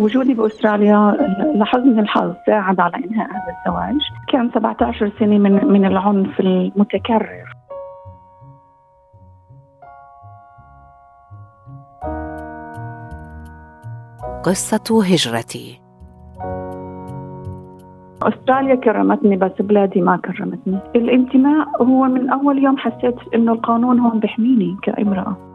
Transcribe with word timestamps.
وجودي 0.00 0.34
بأستراليا 0.34 1.16
لحظني 1.54 2.00
الحظ 2.00 2.34
ساعد 2.46 2.80
على 2.80 2.96
إنهاء 2.96 3.28
هذا 3.30 3.56
الزواج. 3.58 4.00
كان 4.28 4.50
17 4.54 5.12
سنة 5.18 5.38
من 5.38 5.64
من 5.64 5.84
العنف 5.84 6.40
المتكرر. 6.40 7.44
قصة 14.42 15.02
هجرتي. 15.04 15.80
أستراليا 18.22 18.74
كرمتني 18.74 19.36
بس 19.36 19.52
بلادي 19.60 20.00
ما 20.00 20.16
كرمتني. 20.16 20.78
الانتماء 20.96 21.82
هو 21.82 22.04
من 22.04 22.30
أول 22.30 22.58
يوم 22.58 22.76
حسيت 22.78 23.16
إنه 23.34 23.52
القانون 23.52 23.98
هون 23.98 24.20
بحميني 24.20 24.76
كأمرأة. 24.82 25.49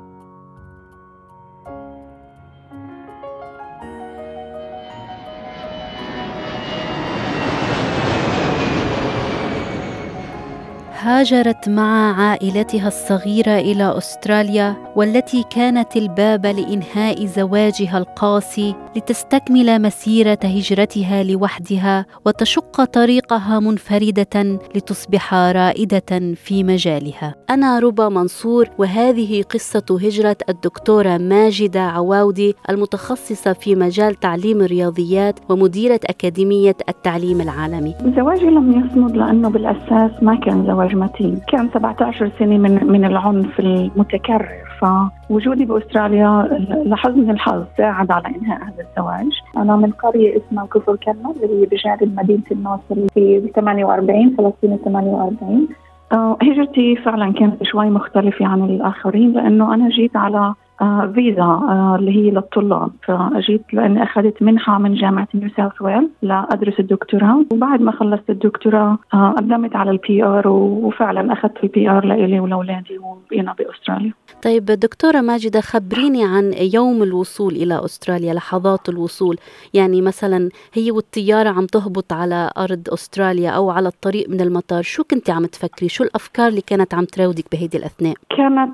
هاجرت 11.15 11.69
مع 11.69 12.21
عائلتها 12.21 12.87
الصغيرة 12.87 13.57
إلى 13.57 13.97
أستراليا 13.97 14.75
والتي 14.95 15.43
كانت 15.49 15.95
الباب 15.95 16.45
لإنهاء 16.45 17.25
زواجها 17.25 17.97
القاسي 17.97 18.75
لتستكمل 18.95 19.81
مسيرة 19.81 20.37
هجرتها 20.43 21.23
لوحدها 21.23 22.05
وتشق 22.25 22.83
طريقها 22.83 23.59
منفردة 23.59 24.59
لتصبح 24.75 25.33
رائدة 25.33 26.33
في 26.35 26.63
مجالها. 26.63 27.35
أنا 27.49 27.79
ربا 27.79 28.09
منصور 28.09 28.65
وهذه 28.77 29.41
قصة 29.41 29.85
هجرة 29.89 30.37
الدكتورة 30.49 31.17
ماجدة 31.17 31.81
عواودي 31.81 32.55
المتخصصة 32.69 33.53
في 33.53 33.75
مجال 33.75 34.15
تعليم 34.15 34.61
الرياضيات 34.61 35.39
ومديرة 35.49 35.99
أكاديمية 36.05 36.75
التعليم 36.89 37.41
العالمي. 37.41 37.95
زواجي 38.15 38.45
لم 38.45 38.71
يصمد 38.71 39.17
لأنه 39.17 39.49
بالأساس 39.49 40.11
ما 40.21 40.35
كان 40.35 40.65
زواج 40.65 40.95
متين. 40.95 41.41
كان 41.51 41.69
17 41.73 42.31
سنة 42.39 42.57
من 42.57 42.87
من 42.87 43.05
العنف 43.05 43.59
المتكرر. 43.59 44.64
فوجودي 44.79 45.65
بأستراليا 45.65 46.47
لحسن 46.85 47.31
الحظ 47.31 47.63
ساعد 47.77 48.11
على 48.11 48.27
إنهاء 48.27 48.63
هذا 48.63 48.85
الزواج، 48.89 49.31
أنا 49.57 49.75
من 49.75 49.91
قرية 49.91 50.37
اسمها 50.37 50.65
كفر 50.65 50.95
كنا 50.95 51.31
اللي 51.31 51.61
هي 51.61 51.65
بجانب 51.65 52.19
مدينة 52.19 52.43
الناصرة 52.51 52.95
في 53.13 53.51
48 53.55 54.35
فلسطين 54.37 54.77
48 54.85 55.67
آه، 56.11 56.37
هجرتي 56.41 56.95
فعلا 56.95 57.33
كانت 57.33 57.63
شوي 57.63 57.89
مختلفة 57.89 58.45
عن 58.45 58.63
الآخرين 58.63 59.31
لأنه 59.31 59.73
أنا 59.73 59.89
جيت 59.89 60.15
على 60.15 60.53
آه 60.81 61.11
فيزا 61.15 61.43
آه 61.43 61.95
اللي 61.99 62.11
هي 62.11 62.31
للطلاب. 62.31 62.91
فجيت 63.07 63.73
لأني 63.73 64.03
أخذت 64.03 64.41
منحة 64.41 64.77
من 64.77 64.93
جامعة 64.93 65.27
نيو 65.35 65.49
ساوث 65.57 65.81
ويلز 65.81 66.09
لأدرس 66.21 66.79
الدكتوراه. 66.79 67.45
وبعد 67.53 67.81
ما 67.81 67.91
خلصت 67.91 68.29
الدكتوراه 68.29 68.97
آه 69.13 69.33
قدمت 69.37 69.75
على 69.75 69.91
ال 69.91 70.23
PR 70.23 70.47
وفعلا 70.47 71.33
أخذت 71.33 71.63
ال 71.63 71.89
PR 71.89 72.05
لإلي 72.05 72.39
ولأولادي 72.39 72.97
وبقينا 72.97 73.55
بأستراليا. 73.59 74.13
طيب 74.43 74.65
دكتورة 74.65 75.21
ماجدة 75.21 75.61
خبريني 75.61 76.23
عن 76.25 76.53
يوم 76.73 77.03
الوصول 77.03 77.53
إلى 77.53 77.85
أستراليا 77.85 78.33
لحظات 78.33 78.89
الوصول. 78.89 79.37
يعني 79.73 80.01
مثلا 80.01 80.49
هي 80.73 80.91
والطيارة 80.91 81.49
عم 81.49 81.65
تهبط 81.65 82.13
على 82.13 82.51
أرض 82.57 82.83
أستراليا 82.93 83.49
أو 83.49 83.69
على 83.69 83.87
الطريق 83.87 84.29
من 84.29 84.41
المطار. 84.41 84.81
شو 84.81 85.03
كنت 85.03 85.29
عم 85.29 85.45
تفكري؟ 85.45 85.89
شو 85.89 86.03
الأفكار 86.03 86.47
اللي 86.47 86.61
كانت 86.61 86.93
عم 86.93 87.05
تراودك 87.05 87.45
بهيدي 87.51 87.77
الأثناء؟ 87.77 88.13
كانت 88.37 88.71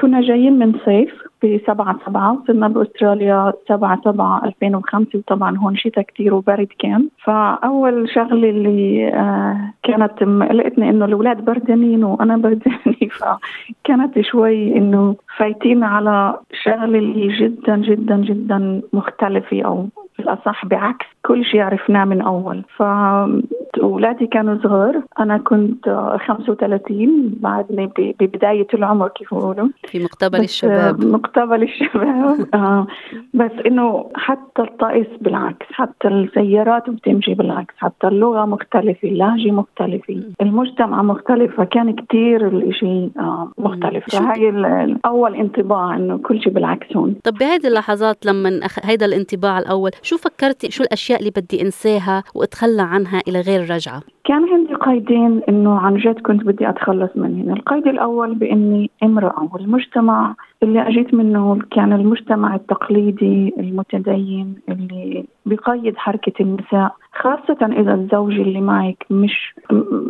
كنا 0.00 0.20
جايين 0.20 0.58
من 0.58 0.72
صيف 0.72 0.97
الصيف 0.98 1.22
في 1.40 1.60
سبعة 1.66 1.98
سبعة 2.06 2.32
وصلنا 2.32 2.68
بأستراليا 2.68 3.52
سبعة 3.68 4.00
سبعة 4.04 4.44
2005 4.44 5.18
وطبعا 5.18 5.56
هون 5.56 5.76
شتاء 5.76 6.04
كتير 6.04 6.34
وبرد 6.34 6.68
كان. 6.78 7.08
فأول 7.24 8.10
شغلة 8.14 8.50
اللي 8.50 9.08
آه 9.08 9.72
كانت 9.82 10.22
قلقتني 10.22 10.90
إنه 10.90 11.04
الأولاد 11.04 11.44
بردانين 11.44 12.04
وأنا 12.04 12.36
بردانة 12.36 12.96
فكانت 13.18 14.20
شوي 14.20 14.76
إنه 14.76 15.16
فايتين 15.36 15.84
على 15.84 16.38
شغلة 16.64 16.98
اللي 16.98 17.28
جدا 17.38 17.76
جدا 17.76 18.16
جدا 18.16 18.82
مختلفة 18.92 19.62
أو 19.62 19.88
بالأصح 20.18 20.66
بعكس 20.66 21.06
كل 21.28 21.44
شيء 21.44 21.60
عرفناه 21.60 22.04
من 22.04 22.20
أول. 22.20 22.62
فأولادي 22.76 24.26
كانوا 24.26 24.58
صغار. 24.62 25.02
أنا 25.20 25.38
كنت 25.38 25.88
35 26.26 27.34
بعدني 27.40 27.90
ببداية 28.20 28.66
العمر 28.74 29.08
كيف 29.08 29.34
بيقولوا. 29.34 29.68
في 29.88 29.98
مقتبل 29.98 30.40
الشباب. 30.40 31.04
مقتبل 31.04 31.62
الشباب. 31.62 32.46
آه. 32.54 32.86
بس 33.34 33.50
إنه 33.66 34.10
حتى 34.14 34.62
الطقس 34.62 35.06
بالعكس 35.20 35.66
حتى 35.72 36.08
السيارات 36.08 36.90
بتمشي 36.90 37.34
بالعكس 37.34 37.74
حتى 37.78 38.08
اللغة 38.08 38.44
مختلفة 38.44 39.08
اللهجة 39.08 39.50
مختلفة. 39.50 40.22
المجتمع 40.40 41.02
مختلف 41.02 41.60
فكان 41.60 41.92
كتير 41.92 42.48
الإشي 42.48 43.10
آه 43.18 43.52
مختلف. 43.58 44.04
فهي 44.16 44.48
الأول 44.48 45.34
انطباع 45.34 45.96
إنه 45.96 46.18
كل 46.18 46.42
شيء 46.42 46.52
بالعكس 46.52 46.96
هون. 46.96 47.14
طب 47.24 47.34
بهذه 47.34 47.66
اللحظات 47.66 48.26
لما. 48.26 48.60
هيدا 48.82 49.06
الانطباع 49.06 49.58
الأول 49.58 49.90
شو 50.02 50.16
فكرتي؟ 50.16 50.70
شو 50.70 50.84
اللي 51.18 51.30
بدي 51.30 51.62
انساها 51.62 52.24
واتخلى 52.34 52.82
عنها 52.82 53.22
إلى 53.28 53.40
غير 53.40 53.70
رجعة. 53.70 54.02
كان 54.24 54.44
عندي 54.52 54.67
قيدين 54.88 55.40
إنه 55.48 55.78
عن 55.78 55.96
جد 55.96 56.20
كنت 56.20 56.44
بدي 56.44 56.68
أتخلص 56.68 57.10
منهم، 57.16 57.52
القيد 57.52 57.86
الأول 57.86 58.34
بإني 58.34 58.90
امرأة 59.02 59.48
والمجتمع 59.52 60.34
اللي 60.62 60.88
أجيت 60.88 61.14
منه 61.14 61.58
كان 61.70 61.92
المجتمع 61.92 62.54
التقليدي 62.54 63.54
المتدين 63.58 64.54
اللي 64.68 65.24
بقيد 65.46 65.96
حركة 65.96 66.32
النساء 66.42 66.92
خاصة 67.12 67.66
إذا 67.80 67.94
الزوج 67.94 68.40
اللي 68.40 68.60
معك 68.60 69.06
مش 69.10 69.54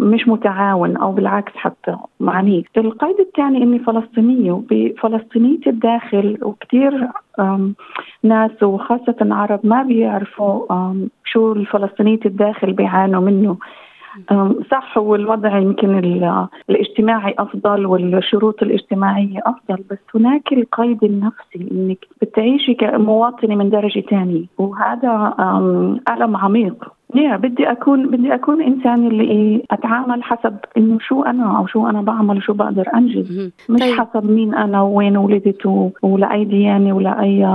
مش 0.01 0.29
متعاون 0.29 0.97
أو 0.97 1.13
بالعكس 1.13 1.53
حتى 1.57 1.97
معنيف 2.21 2.67
القيد 2.77 3.21
الثاني 3.21 3.63
إني 3.63 3.79
فلسطينية 3.79 4.53
وبفلسطينية 4.53 5.61
الداخل 5.67 6.39
وكثير 6.43 7.09
ناس 8.23 8.63
وخاصة 8.63 9.17
عرب 9.21 9.61
ما 9.65 9.83
بيعرفوا 9.83 10.67
شو 11.25 11.53
الفلسطينية 11.53 12.21
الداخل 12.27 12.73
بيعانوا 12.73 13.21
منه. 13.21 13.57
صح 14.71 14.99
هو 14.99 15.15
الوضع 15.15 15.59
يمكن 15.59 15.99
الاجتماعي 16.71 17.35
أفضل 17.39 17.87
والشروط 17.87 18.63
الاجتماعية 18.63 19.41
أفضل 19.47 19.85
بس 19.91 19.99
هناك 20.15 20.53
القيد 20.53 21.05
النفسي 21.05 21.69
إنك 21.73 22.07
بتعيشي 22.23 22.75
كمواطنة 22.75 23.55
من 23.55 23.71
درجة 23.71 24.01
ثانية 24.01 24.45
وهذا 24.59 25.35
ألم 26.11 26.37
عميق. 26.37 26.98
يا 27.15 27.37
بدي 27.37 27.71
اكون 27.71 28.11
بدي 28.11 28.35
أكون 28.35 28.63
إنسان 28.63 29.07
اللي 29.07 29.63
أتعامل 29.71 30.23
حسب 30.23 30.57
إنه 30.77 30.99
شو 31.01 31.23
أنا 31.23 31.59
أو 31.59 31.67
شو 31.67 31.89
أنا 31.89 32.03
بعمل 32.03 32.37
وشو 32.37 32.53
بقدر 32.53 32.89
أنجز. 32.95 33.51
مش 33.69 33.81
طيب. 33.81 34.01
حسب 34.01 34.31
مين 34.31 34.55
أنا 34.55 34.83
وين 34.83 35.17
ولدت 35.17 35.93
ولاي 36.03 36.45
ديانة 36.45 36.93
ولا 36.93 37.21
أي 37.23 37.47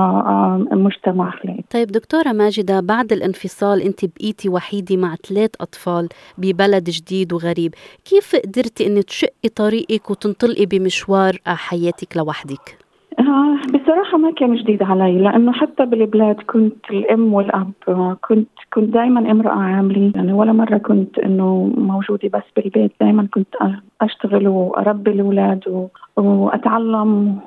مجتمع 0.71 1.31
خلقت 1.31 1.71
طيب 1.71 1.87
دكتورة 1.87 2.31
ماجدة 2.31 2.79
بعد 2.79 3.11
الانفصال 3.11 3.81
أنت 3.81 4.05
بقيتي 4.05 4.49
وحيدة 4.49 4.97
مع 4.97 5.15
ثلاث 5.15 5.51
أطفال 5.61 6.09
ببلد 6.37 6.83
جديد 6.89 7.33
وغريب. 7.33 7.73
كيف 8.05 8.35
قدرتي 8.35 8.87
إنك 8.87 9.03
تشقي 9.03 9.49
طريقك 9.55 10.09
وتنطلقي 10.09 10.65
بمشوار 10.65 11.37
حياتك 11.45 12.17
لوحدك؟ 12.17 12.82
آه 13.19 13.55
بصراحة 13.73 14.17
ما 14.17 14.31
كان 14.31 14.55
جديد 14.55 14.83
علي 14.83 15.17
لأنه 15.19 15.51
حتى 15.51 15.85
بالبلاد 15.85 16.35
كنت 16.35 16.91
الأم 16.91 17.33
والأب 17.33 17.71
كنت 18.21 18.49
كنت 18.73 18.93
دائما 18.93 19.31
امرأة 19.31 19.59
عاملة 19.59 20.11
يعني 20.15 20.33
ولا 20.33 20.53
مرة 20.53 20.77
كنت 20.77 21.19
إنه 21.19 21.71
موجودة 21.77 22.29
بس 22.33 22.43
بالبيت 22.55 22.91
دائما 23.01 23.27
كنت 23.33 23.55
أشتغل 24.01 24.47
وأربي 24.47 25.11
الأولاد 25.11 25.89
وأتعلم 26.17 27.39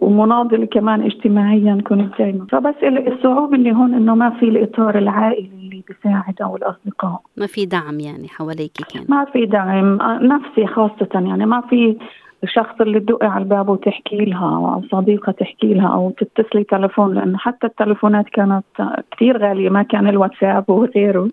ومناضلة 0.00 0.66
كمان 0.66 1.02
اجتماعيا 1.02 1.82
كنت 1.86 2.18
دائما 2.18 2.46
فبس 2.50 2.74
الصعوبة 2.82 3.56
اللي 3.56 3.72
هون 3.72 3.94
إنه 3.94 4.14
ما 4.14 4.30
في 4.30 4.48
الإطار 4.48 4.98
العائلي 4.98 5.50
اللي 5.62 5.82
بيساعد 5.88 6.42
أو 6.42 6.56
الأصدقاء. 6.56 7.20
ما 7.36 7.46
في 7.46 7.66
دعم 7.66 8.00
يعني 8.00 8.28
حواليك 8.28 8.72
كان؟ 8.94 9.04
ما 9.08 9.24
في 9.24 9.46
دعم 9.46 9.98
نفسي 10.22 10.66
خاصة 10.66 11.08
يعني 11.14 11.46
ما 11.46 11.60
في 11.60 11.96
الشخص 12.44 12.80
اللي 12.80 13.00
تدقي 13.00 13.26
على 13.26 13.42
الباب 13.42 13.68
وتحكي 13.68 14.16
لها 14.16 14.74
أو 14.74 14.82
صديقه 14.92 15.32
تحكي 15.32 15.74
لها 15.74 15.88
أو 15.88 16.10
تتصلي 16.10 16.64
تلفون 16.64 17.14
لأنه 17.14 17.38
حتى 17.38 17.66
التلفونات 17.66 18.28
كانت 18.28 18.64
كثير 19.10 19.38
غالية 19.38 19.70
ما 19.70 19.82
كان 19.82 20.08
الواتساب 20.08 20.70
وغيره. 20.70 21.28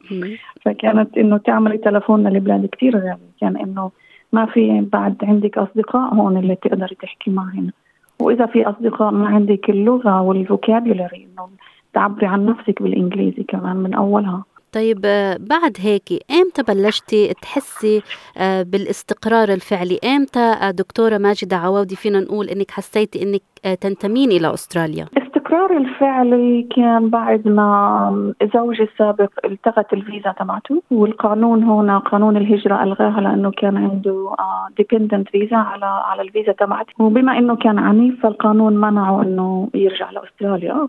فكانت 0.66 1.18
إنه 1.18 1.38
تعملي 1.38 1.78
تلفون 1.78 2.28
للبلاد 2.28 2.66
كثير 2.66 2.98
غالي. 2.98 3.30
كان 3.42 3.58
إنه 3.58 3.92
ما 4.34 4.46
في 4.46 4.82
بعد 4.82 5.16
عندك 5.24 5.58
أصدقاء 5.58 6.14
هون 6.14 6.38
اللي 6.38 6.56
تقدري 6.56 6.96
تحكي 6.96 7.32
معهم. 7.32 7.72
وإذا 8.20 8.46
في 8.46 8.70
أصدقاء 8.70 9.12
ما 9.12 9.28
عندك 9.28 9.70
اللغة 9.70 10.22
والفوكابيولري 10.22 11.28
إنه 11.32 11.50
تعبري 11.94 12.28
عن 12.28 12.46
نفسك 12.46 12.82
بالإنجليزي 12.82 13.44
كمان 13.44 13.76
من 13.76 13.94
أولها. 13.94 14.44
طيب 14.78 15.02
آه، 15.06 15.38
بعد 15.40 15.78
هيك 15.80 16.04
إمتى 16.32 16.64
بلشتي 16.64 17.34
تحسي 17.42 18.02
آه، 18.38 18.62
بالاستقرار 18.62 19.54
الفعلي؟ 19.54 20.00
إمتى 20.04 20.40
آه، 20.40 20.72
دكتورة 20.72 21.18
ماجدة 21.18 21.58
عواودي 21.58 21.96
فينا 21.96 22.20
نقول 22.20 22.50
إنك 22.50 22.72
حسيتي 22.72 23.22
إنك 23.22 23.42
تنتمين 23.82 24.32
إلى 24.32 24.54
استراليا 24.54 25.08
الاستقرار 25.48 25.78
الفعلي 25.78 26.68
كان 26.76 27.10
بعد 27.10 27.48
ما 27.48 28.34
زوجي 28.56 28.84
السابق 28.84 29.30
التغت 29.46 29.94
الفيزا 29.94 30.32
تبعته 30.40 30.82
والقانون 30.92 31.64
هنا 31.64 31.98
قانون 31.98 32.38
الهجرة 32.38 32.84
ألغاها 32.84 33.22
لأنه 33.22 33.52
كان 33.52 33.78
عنده 33.78 34.36
dependent 34.78 35.30
visa 35.30 35.58
على 35.58 35.86
على 35.86 36.22
الفيزا 36.22 36.52
تبعته. 36.52 36.94
وبما 37.00 37.38
أنه 37.38 37.56
كان 37.56 37.80
عنيف 37.80 38.22
فالقانون 38.24 38.78
منعه 38.78 39.22
أنه 39.22 39.70
يرجع 39.74 40.12
لأستراليا. 40.12 40.88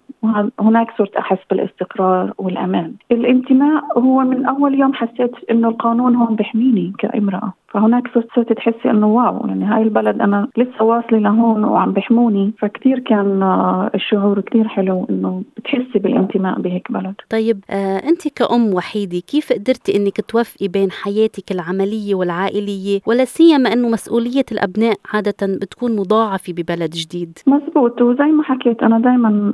هناك 0.60 0.90
صرت 0.98 1.16
أحس 1.16 1.38
بالاستقرار 1.50 2.32
والأمان. 2.38 2.92
الانتماء 3.10 3.98
هو 3.98 4.20
من 4.20 4.46
أول 4.46 4.80
يوم 4.80 4.94
حسيت 4.94 5.50
أنه 5.50 5.68
القانون 5.68 6.14
هون 6.16 6.36
بحميني 6.36 6.92
كامرأة. 6.98 7.52
فهناك 7.68 8.08
صرت 8.14 8.28
صرت 8.36 8.52
تحسي 8.52 8.90
إنه 8.90 9.06
wow 9.06 9.46
يعني 9.46 9.64
هاي 9.64 9.82
البلد 9.82 10.20
أنا 10.20 10.48
لسه 10.56 10.84
واصلة 10.84 11.18
لهون 11.18 11.64
وعم 11.64 11.92
بحموني. 11.92 12.52
فكتير 12.58 12.98
كان 12.98 13.42
آه، 13.42 13.90
الشعور 13.94 14.38
كتير 14.48 14.68
حلو 14.68 15.06
إنه 15.10 15.42
بتحسي 15.56 15.98
بالانتماء 15.98 16.60
بهيك 16.60 16.92
بلد. 16.92 17.14
طيب 17.30 17.64
آه 17.70 17.96
أنت 17.96 18.28
كأم 18.28 18.74
وحيدة 18.74 19.18
كيف 19.18 19.52
قدرتي 19.52 19.96
إنك 19.96 20.20
توفقي 20.20 20.68
بين 20.68 20.90
حياتك 20.90 21.52
العملية 21.52 22.14
والعائلية 22.14 23.00
ولا 23.06 23.24
سيما 23.24 23.72
إنه 23.72 23.88
مسؤولية 23.88 24.44
الأبناء 24.52 24.96
عادة 25.14 25.36
بتكون 25.42 25.96
مضاعفة 25.96 26.52
ببلد 26.52 26.90
جديد؟ 26.90 27.38
مزبوط 27.46 28.02
وزي 28.02 28.24
ما 28.24 28.42
حكيت 28.42 28.82
أنا 28.82 28.98
دائما 28.98 29.50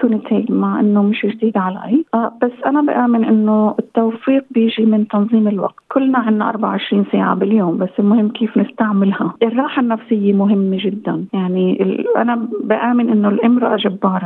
كنت 0.00 0.32
هيك 0.32 0.50
مع 0.50 0.80
إنه 0.80 1.02
مش 1.02 1.26
جديد 1.26 1.56
علي. 1.56 2.04
آه 2.14 2.32
بس 2.42 2.52
أنا 2.66 2.80
بآمن 2.82 3.24
إنه 3.24 3.74
التوفيق 3.78 4.44
بيجي 4.50 4.84
من 4.86 5.08
تنظيم 5.08 5.48
الوقت. 5.48 5.74
كلنا 5.92 6.18
عندنا 6.18 6.48
24 6.48 7.04
ساعة 7.12 7.34
باليوم 7.34 7.78
بس 7.78 7.88
المهم 7.98 8.28
كيف 8.28 8.56
نستعملها. 8.58 9.34
الراحة 9.42 9.82
النفسية 9.82 10.32
مهمة 10.32 10.78
جدا. 10.84 11.24
يعني 11.32 11.96
أنا 12.16 12.48
بآمن 12.64 13.08
إنه 13.10 13.28
الإمرأة 13.28 13.76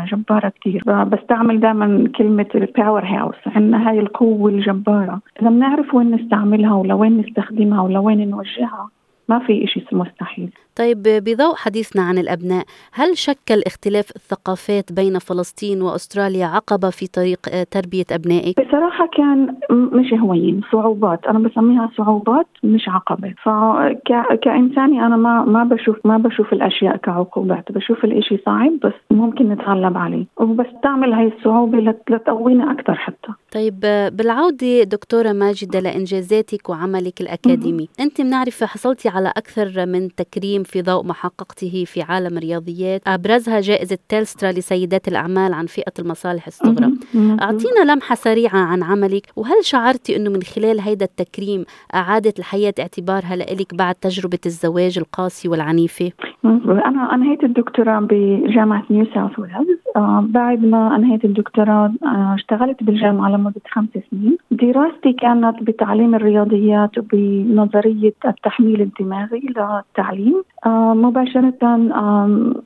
جبارة 0.04 0.16
جبارة 0.26 0.52
كثير 0.60 0.82
بستعمل 1.04 1.60
دائما 1.60 2.08
كلمة 2.16 2.46
الباور 2.54 3.04
هاوس 3.04 3.36
عندنا 3.46 3.90
هاي 3.90 4.00
القوة 4.00 4.50
الجبارة. 4.50 5.20
إذا 5.42 5.50
بنعرف 5.50 5.94
وين 5.94 6.14
نستعملها 6.14 6.74
ولوين 6.74 7.18
نستخدمها 7.20 7.80
ولوين 7.80 8.30
نوجهها 8.30 8.88
ما 9.28 9.38
في 9.38 9.66
شيء 9.66 9.84
مستحيل. 9.92 10.50
طيب 10.76 11.02
بضوء 11.02 11.54
حديثنا 11.54 12.02
عن 12.02 12.18
الأبناء 12.18 12.64
هل 12.92 13.16
شكل 13.18 13.62
اختلاف 13.66 14.10
الثقافات 14.16 14.92
بين 14.92 15.18
فلسطين 15.18 15.82
وأستراليا 15.82 16.46
عقبة 16.46 16.90
في 16.90 17.06
طريق 17.06 17.40
تربية 17.70 18.04
أبنائك؟ 18.10 18.60
بصراحة 18.60 19.08
كان 19.16 19.54
مش 19.70 20.12
هوين 20.12 20.60
صعوبات. 20.72 21.26
أنا 21.26 21.38
بسميها 21.38 21.90
صعوبات 21.96 22.46
مش 22.64 22.88
عقبة. 22.88 23.34
فكإنساني 23.44 25.06
أنا 25.06 25.16
ما 25.16 25.44
ما 25.44 25.64
بشوف 25.64 25.96
ما 26.04 26.18
بشوف 26.18 26.52
الأشياء 26.52 26.96
كعقوبات. 26.96 27.72
بشوف 27.72 28.04
الإشي 28.04 28.38
صعب 28.46 28.72
بس 28.84 28.92
ممكن 29.10 29.48
نتغلب 29.48 29.96
عليه. 29.96 30.26
وبستعمل 30.36 31.12
هاي 31.12 31.32
الصعوبة 31.38 31.78
لتقوينا 32.10 32.72
أكثر 32.72 32.94
حتى. 32.94 33.32
طيب 33.52 33.80
بالعودة 34.12 34.82
دكتورة 34.82 35.32
ماجدة 35.32 35.80
لإنجازاتك 35.80 36.68
وعملك 36.68 37.20
الأكاديمي 37.20 37.88
أنت 38.00 38.20
بنعرف 38.20 38.64
حصلتي 38.64 39.08
على 39.08 39.32
أكثر 39.36 39.86
من 39.86 40.14
تكريم 40.14 40.62
في 40.66 40.82
ضوء 40.82 41.04
ما 41.04 41.12
حققته 41.12 41.84
في 41.86 42.02
عالم 42.02 42.38
الرياضيات. 42.38 43.02
أبرزها 43.06 43.60
جائزة 43.60 43.98
تيلسترا 44.08 44.52
لسيدات 44.52 45.08
الأعمال 45.08 45.52
عن 45.52 45.66
فئة 45.66 45.92
المصالح 45.98 46.46
الصغرى. 46.46 46.92
أعطينا 47.16 47.92
لمحة 47.92 48.14
سريعة 48.14 48.58
عن 48.58 48.82
عملك. 48.82 49.26
وهل 49.36 49.64
شعرتي 49.64 50.16
أنه 50.16 50.30
من 50.30 50.42
خلال 50.42 50.80
هيدا 50.80 51.04
التكريم 51.04 51.64
أعادت 51.94 52.38
الحياة 52.38 52.74
اعتبارها 52.78 53.36
لإلك 53.36 53.74
بعد 53.74 53.94
تجربة 53.94 54.38
الزواج 54.46 54.98
القاسي 54.98 55.48
والعنيفة؟ 55.48 56.12
أنا 56.44 57.14
أنهيت 57.14 57.44
الدكتوراه 57.44 58.00
بجامعة 58.00 58.84
نيو 58.90 59.06
ساوث 59.14 59.38
ويلز. 59.38 59.54
آه 59.54 59.85
بعد 60.20 60.64
ما 60.64 60.96
أنهيت 60.96 61.24
الدكتوراه 61.24 61.92
آه 62.04 62.34
اشتغلت 62.34 62.82
بالجامعة 62.82 63.28
لمدة 63.28 63.60
خمس 63.70 63.88
سنين. 64.10 64.38
دراستي 64.50 65.12
كانت 65.12 65.62
بتعليم 65.62 66.14
الرياضيات 66.14 66.98
وبنظرية 66.98 68.12
التحميل 68.26 68.80
الدماغي 68.80 69.42
للتعليم. 69.56 70.42
آه 70.66 70.94
مباشرة 70.94 71.54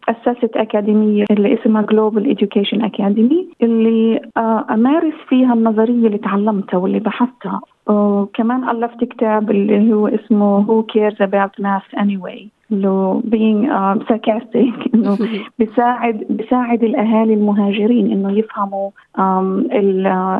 أسست 0.08 0.56
أكاديمية 0.56 1.24
اللي 1.30 1.54
اسمها 1.54 1.82
Global 1.82 2.36
Education 2.36 2.84
Academy 2.84 3.48
اللي 3.62 4.20
آه 4.36 4.64
أمارس 4.70 5.14
فيها 5.28 5.54
النظرية 5.54 6.06
اللي 6.06 6.18
تعلمتها 6.18 6.78
واللي 6.78 6.98
بحثتها. 6.98 7.60
وكمان 7.88 8.68
ألفت 8.68 9.04
كتاب 9.04 9.50
اللي 9.50 9.92
هو 9.92 10.08
اسمه 10.08 10.66
Who 10.66 10.84
Cares 10.92 11.16
About 11.16 11.64
Math 11.64 12.00
Anyway. 12.02 12.59
انه 12.72 13.22
being 13.26 13.68
uh, 13.68 14.04
sarcastic 14.08 14.74
إنه 14.94 15.18
بيساعد 15.58 16.26
بيساعد 16.30 16.84
الأهالي 16.84 17.34
المهاجرين 17.34 18.12
إنه 18.12 18.38
يفهموا 18.38 18.90
um, 19.18 19.74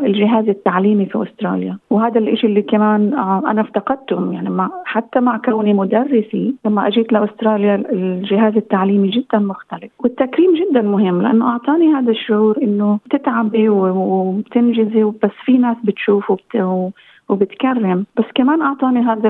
الجهاز 0.05 0.49
التعليمي 0.49 1.05
في 1.05 1.23
أستراليا. 1.23 1.77
وهذا 1.89 2.19
الشيء 2.19 2.49
اللي 2.49 2.61
كمان 2.61 3.11
uh, 3.11 3.49
أنا 3.49 3.61
افتقدته. 3.61 4.31
يعني 4.33 4.49
مع 4.49 4.69
حتى 4.85 5.19
مع 5.19 5.37
كوني 5.37 5.73
مدرسي 5.73 6.55
لما 6.65 6.87
أجيت 6.87 7.13
لأستراليا 7.13 7.75
الجهاز 7.75 8.55
التعليمي 8.57 9.09
جدا 9.09 9.39
مختلف. 9.39 9.91
والتكريم 9.99 10.51
جدا 10.53 10.81
مهم 10.81 11.21
لأنه 11.21 11.49
أعطاني 11.49 11.93
هذا 11.93 12.11
الشعور 12.11 12.57
إنه 12.63 12.99
بتتعبي 13.05 13.69
وبتنجزي 13.69 15.03
بس 15.03 15.31
في 15.45 15.57
ناس 15.57 15.77
بتشوف 15.83 16.31
وبت 16.31 16.55
وبتكرم. 17.31 18.05
بس 18.17 18.25
كمان 18.35 18.61
أعطاني 18.61 18.99
هذا 18.99 19.29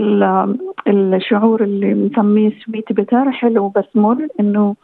الشعور 0.87 1.63
اللي 1.63 1.93
بنسميه 1.93 2.51
سويت 2.65 2.93
بتر 2.93 3.31
حلو 3.31 3.67
بس 3.69 3.85
مر 3.95 4.27
إنه 4.39 4.75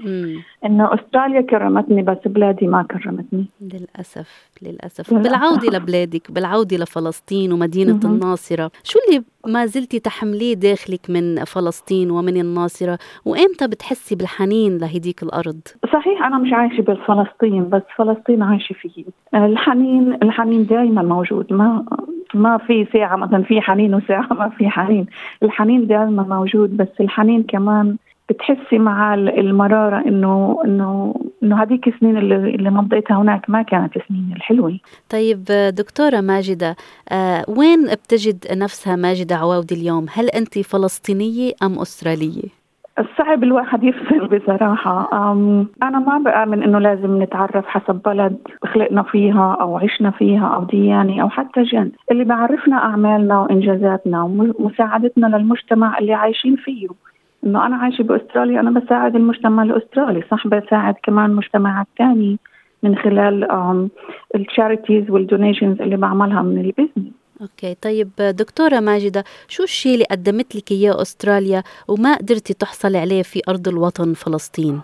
إنه 0.65 0.93
أستراليا 0.93 1.41
كرمتني 1.41 2.03
بس 2.03 2.17
بلادي 2.25 2.67
ما 2.67 2.83
كرمتني. 2.83 3.45
للأسف 3.61 4.49
للأسف. 4.61 5.13
بالعودة 5.13 5.77
لبلادك 5.77 6.31
بالعودة 6.31 6.77
لفلسطين 6.77 7.51
ومدينة 7.53 7.99
مم. 8.03 8.11
الناصرة 8.13 8.71
شو 8.83 8.99
اللي 9.09 9.23
ما 9.47 9.65
زلتي 9.65 9.99
تحمليه 9.99 10.53
داخلك 10.53 11.09
من 11.09 11.43
فلسطين 11.43 12.11
ومن 12.11 12.37
الناصرة؟ 12.37 12.97
وإمتى 13.25 13.67
بتحسي 13.67 14.15
بالحنين 14.15 14.77
لهديك 14.77 15.23
الأرض؟ 15.23 15.59
صحيح 15.93 16.23
أنا 16.23 16.37
مش 16.37 16.53
عايشة 16.53 16.81
بفلسطين 16.81 17.69
بس 17.69 17.81
فلسطين 17.97 18.43
عايشة 18.43 18.73
فيه. 18.73 19.05
الحنين 19.35 20.13
الحنين 20.13 20.65
دائما 20.65 21.01
موجود 21.01 21.53
ما 21.53 21.85
ما 22.33 22.57
في 22.57 22.87
ساعة 22.93 23.15
مثلا 23.15 23.43
في 23.43 23.61
حنين 23.61 23.95
وساعة 23.95 24.33
ما 24.33 24.49
في 24.49 24.69
حنين 24.69 25.05
الحنين 25.43 25.87
دائما 25.87 26.23
موجود 26.23 26.77
بس 26.77 26.87
الحنين 26.99 27.43
كمان 27.43 27.97
بتحسي 28.29 28.79
مع 28.79 29.13
المرارة 29.13 30.07
إنه 30.07 30.61
إنه 30.65 31.15
إنه 31.43 31.63
هذيك 31.63 31.87
السنين 31.87 32.17
اللي 32.17 32.35
اللي 32.35 32.69
مضيتها 32.69 33.17
هناك 33.17 33.49
ما 33.49 33.61
كانت 33.61 33.93
سنين 34.09 34.33
الحلوة. 34.35 34.79
طيب 35.09 35.43
دكتورة 35.69 36.21
ماجدة 36.21 36.75
آه 37.09 37.45
وين 37.47 37.85
بتجد 37.85 38.45
نفسها 38.51 38.95
ماجدة 38.95 39.35
عواودي 39.35 39.75
اليوم؟ 39.75 40.05
هل 40.13 40.29
انت 40.29 40.59
فلسطينية 40.59 41.51
أم 41.63 41.79
أسترالية؟ 41.79 42.66
صعب 43.17 43.43
الواحد 43.43 43.83
يفصل 43.83 44.27
بصراحة. 44.27 45.09
أنا 45.83 45.99
ما 45.99 46.17
بآمن 46.17 46.63
إنه 46.63 46.79
لازم 46.79 47.23
نتعرف 47.23 47.67
حسب 47.67 48.01
بلد 48.05 48.37
خلقنا 48.65 49.03
فيها 49.03 49.57
أو 49.61 49.77
عشنا 49.77 50.11
فيها 50.11 50.47
أو 50.47 50.63
ديانة 50.63 51.21
أو 51.21 51.29
حتى 51.29 51.63
جنس 51.63 51.91
اللي 52.11 52.23
بعرفنا 52.23 52.75
أعمالنا 52.75 53.39
وإنجازاتنا 53.39 54.23
ومساعدتنا 54.23 55.27
للمجتمع 55.27 55.97
اللي 55.97 56.13
عايشين 56.13 56.55
فيه. 56.55 56.87
إنه 57.45 57.65
أنا 57.65 57.75
عايشة 57.75 58.01
بأستراليا 58.01 58.59
أنا 58.59 58.79
بساعد 58.79 59.15
المجتمع 59.15 59.63
الأسترالي 59.63 60.23
صح؟ 60.31 60.47
بساعد 60.47 60.95
كمان 61.03 61.35
مجتمعات 61.35 61.87
تاني 61.97 62.39
من 62.83 62.95
خلال 62.95 63.47
ال 64.35 64.43
charities 64.43 65.11
وال 65.11 65.24
donations 65.24 65.81
اللي 65.81 65.97
بعملها 65.97 66.41
من 66.41 66.57
ال 66.57 66.63
business. 66.63 67.13
okay 67.41 67.75
طيب 67.81 68.09
دكتورة 68.19 68.79
ماجدة 68.79 69.23
شو 69.47 69.63
الشيء 69.63 69.93
اللي 69.93 70.05
قدمت 70.11 70.55
لك 70.55 70.71
إياه 70.71 71.01
أستراليا 71.01 71.63
وما 71.87 72.15
قدرتي 72.15 72.53
تحصلي 72.53 72.97
عليه 72.97 73.23
في 73.23 73.41
أرض 73.49 73.67
الوطن 73.67 74.13
فلسطين؟ 74.13 74.81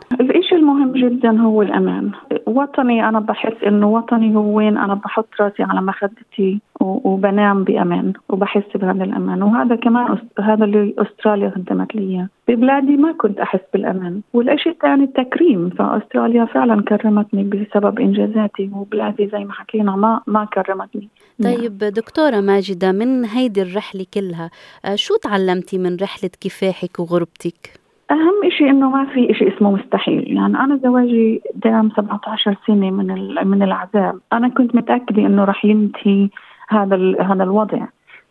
جدا 0.93 1.41
هو 1.41 1.61
الأمان. 1.61 2.11
وطني 2.47 3.09
أنا 3.09 3.19
بحس 3.19 3.63
إنه 3.67 3.89
وطني 3.89 4.35
هو 4.35 4.57
وين 4.57 4.77
أنا 4.77 4.93
بحط 4.93 5.27
راسي 5.39 5.63
على 5.63 5.81
مخدتي 5.81 6.59
وبنام 6.79 7.63
بأمان 7.63 8.13
وبحس 8.29 8.77
بهذا 8.77 9.03
الأمان. 9.03 9.43
وهذا 9.43 9.75
كمان 9.75 10.17
هذا 10.39 10.65
اللي 10.65 10.93
أستراليا 10.97 11.49
قدمت 11.49 11.95
لي 11.95 12.27
ببلادي 12.47 12.97
ما 12.97 13.11
كنت 13.11 13.39
أحس 13.39 13.59
بالأمان. 13.73 14.21
والشيء 14.33 14.71
الثاني 14.71 15.03
التكريم. 15.03 15.69
فأستراليا 15.69 16.45
فعلا 16.45 16.81
كرمتني 16.81 17.43
بسبب 17.43 17.99
إنجازاتي. 17.99 18.69
وبلادي 18.75 19.27
زي 19.27 19.43
ما 19.43 19.53
حكينا 19.53 19.95
ما 19.95 20.21
ما 20.27 20.45
كرمتني. 20.45 21.09
طيب 21.43 21.77
دكتورة 21.77 22.41
ماجدة 22.41 22.91
من 22.91 23.25
هيدي 23.25 23.61
الرحلة 23.61 24.05
كلها 24.13 24.49
آه، 24.85 24.95
شو 24.95 25.15
تعلمتي 25.17 25.77
من 25.77 25.97
رحلة 26.01 26.29
كفاحك 26.41 26.99
وغربتك؟ 26.99 27.82
أهم 28.11 28.49
شيء 28.49 28.69
إنه 28.69 28.89
ما 28.89 29.05
في 29.05 29.33
شيء 29.33 29.55
اسمه 29.55 29.71
مستحيل، 29.71 30.33
يعني 30.33 30.57
أنا 30.57 30.79
زواجي 30.83 31.41
دام 31.55 31.89
17 31.89 32.57
سنة 32.67 32.91
من 32.91 33.07
من 33.47 33.63
العذاب، 33.63 34.19
أنا 34.33 34.49
كنت 34.49 34.75
متأكدة 34.75 35.25
إنه 35.25 35.43
رح 35.43 35.65
ينتهي 35.65 36.29
هذا 36.69 37.21
هذا 37.21 37.43
الوضع، 37.43 37.87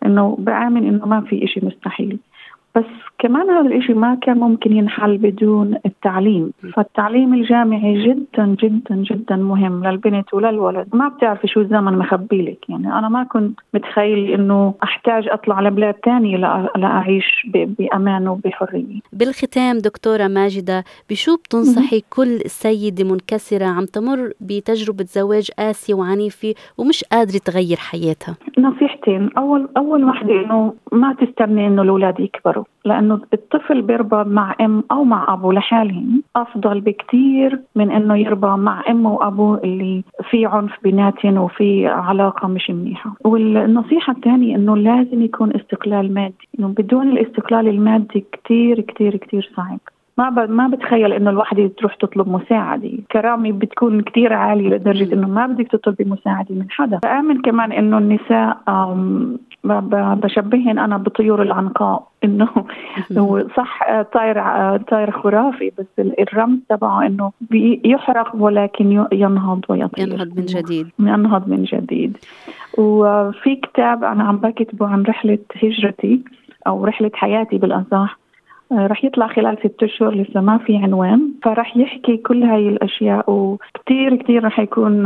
إنه 0.06 0.36
بآمن 0.38 0.88
إنه 0.88 1.06
ما 1.06 1.20
في 1.20 1.46
شيء 1.46 1.64
مستحيل، 1.64 2.18
بس 2.76 2.84
كمان 3.18 3.50
هذا 3.50 3.66
الإشي 3.68 3.94
ما 3.94 4.14
كان 4.22 4.38
ممكن 4.38 4.76
ينحل 4.76 5.18
بدون 5.18 5.74
التعليم. 5.86 6.52
فالتعليم 6.74 7.34
الجامعي 7.34 8.08
جدا 8.08 8.46
جدا 8.46 8.94
جدا 8.94 9.36
مهم 9.36 9.86
للبنت 9.86 10.34
وللولد. 10.34 10.88
ما 10.92 11.08
بتعرفي 11.08 11.48
شو 11.48 11.60
الزمن 11.60 11.98
مخبي 11.98 12.42
لك. 12.42 12.70
يعني 12.70 12.98
أنا 12.98 13.08
ما 13.08 13.24
كنت 13.24 13.60
متخيل 13.74 14.30
إنه 14.30 14.74
أحتاج 14.82 15.28
أطلع 15.28 15.60
لبلاد 15.60 15.94
تانية 15.94 16.36
لأعيش 16.76 17.46
بأمان 17.54 18.28
وبحرية. 18.28 19.00
بالختام 19.12 19.78
دكتورة 19.78 20.28
ماجدة 20.28 20.84
بشو 21.10 21.36
بتنصحي 21.36 22.02
كل 22.10 22.40
سيدة 22.46 23.04
منكسرة 23.04 23.64
عم 23.64 23.84
تمر 23.84 24.32
بتجربة 24.40 25.04
زواج 25.04 25.50
قاسية 25.58 25.94
وعنيفة 25.94 26.54
ومش 26.78 27.04
قادرة 27.04 27.40
تغير 27.44 27.76
حياتها؟ 27.76 28.36
نصيحتين. 28.58 29.30
أول 29.38 29.68
أول 29.76 30.04
وحدة 30.04 30.32
إنه 30.32 30.74
ما 30.92 31.14
تستني 31.14 31.66
إنه 31.66 31.82
الأولاد 31.82 32.20
يكبروا. 32.20 32.61
لأنه 32.84 33.20
الطفل 33.32 33.82
بيربى 33.82 34.30
مع 34.30 34.54
أم 34.60 34.84
أو 34.90 35.04
مع 35.04 35.34
أبو 35.34 35.52
لحالهم 35.52 36.22
أفضل 36.36 36.80
بكتير 36.80 37.60
من 37.76 37.90
إنه 37.90 38.16
يربى 38.16 38.46
مع 38.46 38.82
أم 38.90 39.06
وأبو 39.06 39.54
اللي 39.54 40.04
في 40.30 40.46
عنف 40.46 40.72
بيناتهم 40.82 41.38
وفي 41.38 41.86
علاقة 41.86 42.48
مش 42.48 42.70
منيحة. 42.70 43.14
والنصيحة 43.24 44.12
الثانية 44.12 44.56
إنه 44.56 44.76
لازم 44.76 45.22
يكون 45.22 45.56
استقلال 45.56 46.14
مادي 46.14 46.48
إنه 46.58 46.68
بدون 46.68 47.08
الاستقلال 47.08 47.68
المادي 47.68 48.24
كتير 48.32 48.80
كتير 48.80 49.16
كتير 49.16 49.52
صعب. 49.56 49.78
ما 50.18 50.30
ب... 50.30 50.50
ما 50.50 50.68
بتخيل 50.68 51.12
إنه 51.12 51.30
الوحده 51.30 51.70
تروح 51.78 51.94
تطلب 51.94 52.28
مساعدة، 52.28 52.90
كرامي 53.12 53.52
بتكون 53.52 54.00
كثير 54.02 54.32
عالية 54.32 54.68
لدرجة 54.68 55.14
إنه 55.14 55.28
ما 55.28 55.46
بدك 55.46 55.68
تطلبي 55.68 56.04
مساعدة 56.04 56.54
من 56.54 56.70
حدا، 56.70 56.98
بآمن 57.02 57.42
كمان 57.42 57.72
إنه 57.72 57.98
النساء 57.98 58.58
بشبهن 59.64 60.78
أنا 60.78 60.96
بطيور 60.96 61.42
العنقاء. 61.42 62.12
إنه 62.24 62.48
هو 63.18 63.44
صح 63.56 64.02
طائر 64.02 64.36
طائر 64.76 65.10
خرافي 65.10 65.72
بس 65.78 65.86
الرمز 65.98 66.58
تبعه 66.68 67.06
إنه 67.06 67.32
يحرق 67.84 68.36
ولكن 68.36 69.06
ينهض 69.12 69.64
ويطير. 69.68 70.08
ينهض 70.08 70.38
من 70.38 70.46
جديد. 70.46 70.88
ينهض 70.98 71.48
من 71.48 71.64
جديد. 71.64 72.18
وفي 72.78 73.56
كتاب 73.56 74.04
أنا 74.04 74.24
عم 74.24 74.36
بكتبه 74.36 74.86
عن 74.86 75.02
رحلة 75.02 75.38
هجرتي 75.62 76.22
أو 76.66 76.84
رحلة 76.84 77.10
حياتي 77.14 77.58
بالأصح. 77.58 77.92
آه، 77.92 78.21
رح 78.72 79.04
يطلع 79.04 79.28
خلال 79.28 79.58
ست 79.58 79.82
أشهر 79.82 80.14
لسه 80.14 80.40
ما 80.40 80.58
في 80.58 80.76
عنوان 80.76 81.32
فرح 81.44 81.76
يحكي 81.76 82.16
كل 82.16 82.42
هاي 82.42 82.68
الأشياء 82.68 83.30
وكثير 83.30 84.16
كثير 84.16 84.44
رح 84.44 84.58
يكون 84.58 85.02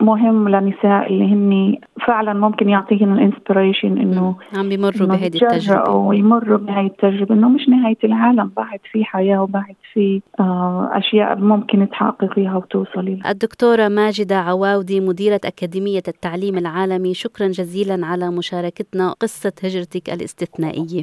مهم 0.00 0.48
للنساء 0.48 1.06
اللي 1.06 1.24
هن 1.24 1.76
فعلا 2.06 2.32
ممكن 2.32 2.68
يعطيهن 2.68 3.12
الإنسبريشن 3.12 3.98
إنه 3.98 4.36
عم 4.56 4.68
بيمروا 4.68 5.08
بهذه 5.08 5.26
التجربة. 5.26 5.90
ويمروا 5.90 6.58
بهي 6.58 6.86
التجربة 6.86 7.34
إنه 7.34 7.48
مش 7.48 7.68
نهاية 7.68 7.98
العالم 8.04 8.50
بعد 8.56 8.80
في 8.92 9.04
حياة 9.04 9.42
وبعد 9.42 9.74
في 9.92 10.20
آه، 10.40 10.90
أشياء 10.92 11.38
ممكن 11.38 11.88
تحققيها 11.88 12.56
وتوصلي 12.56 13.14
لها 13.14 13.30
الدكتورة 13.30 13.88
ماجدة 13.88 14.36
عواودي 14.36 15.00
مديرة 15.00 15.40
أكاديمية 15.44 16.02
التعليم 16.08 16.58
العالمي 16.58 17.14
شكرا 17.14 17.46
جزيلا 17.46 18.06
على 18.06 18.30
مشاركتنا 18.30 19.12
قصة 19.12 19.52
هجرتك 19.64 20.10
الاستثنائية. 20.10 21.02